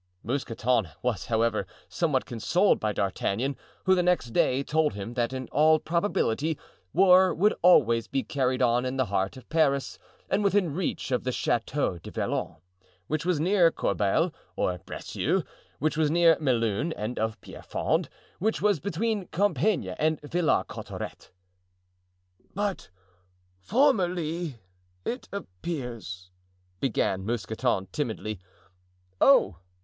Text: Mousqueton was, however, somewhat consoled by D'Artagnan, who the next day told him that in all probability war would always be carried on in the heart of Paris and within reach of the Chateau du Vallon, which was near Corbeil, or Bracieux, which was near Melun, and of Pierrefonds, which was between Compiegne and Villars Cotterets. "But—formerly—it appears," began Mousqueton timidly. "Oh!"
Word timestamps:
Mousqueton 0.23 0.89
was, 1.03 1.27
however, 1.27 1.67
somewhat 1.87 2.25
consoled 2.25 2.79
by 2.79 2.91
D'Artagnan, 2.91 3.55
who 3.85 3.93
the 3.93 4.01
next 4.01 4.31
day 4.31 4.63
told 4.63 4.93
him 4.95 5.13
that 5.13 5.31
in 5.31 5.47
all 5.51 5.77
probability 5.77 6.57
war 6.91 7.35
would 7.35 7.53
always 7.61 8.07
be 8.07 8.23
carried 8.23 8.63
on 8.63 8.83
in 8.83 8.97
the 8.97 9.05
heart 9.05 9.37
of 9.37 9.47
Paris 9.49 9.99
and 10.27 10.43
within 10.43 10.73
reach 10.73 11.11
of 11.11 11.23
the 11.23 11.31
Chateau 11.31 11.99
du 11.99 12.09
Vallon, 12.09 12.55
which 13.05 13.27
was 13.27 13.39
near 13.39 13.69
Corbeil, 13.69 14.33
or 14.55 14.79
Bracieux, 14.87 15.43
which 15.77 15.95
was 15.97 16.09
near 16.09 16.35
Melun, 16.39 16.91
and 16.97 17.19
of 17.19 17.39
Pierrefonds, 17.39 18.09
which 18.39 18.59
was 18.59 18.79
between 18.79 19.27
Compiegne 19.27 19.93
and 19.99 20.19
Villars 20.21 20.65
Cotterets. 20.67 21.29
"But—formerly—it 22.55 25.29
appears," 25.31 26.31
began 26.79 27.23
Mousqueton 27.23 27.85
timidly. 27.91 28.39
"Oh!" 29.21 29.57